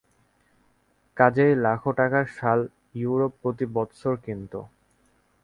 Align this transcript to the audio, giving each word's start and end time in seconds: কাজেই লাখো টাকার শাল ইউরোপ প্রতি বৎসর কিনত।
কাজেই 1.17 1.53
লাখো 1.57 1.89
টাকার 1.97 2.25
শাল 2.37 2.59
ইউরোপ 2.95 3.31
প্রতি 3.41 3.65
বৎসর 3.75 4.13
কিনত। 4.23 4.53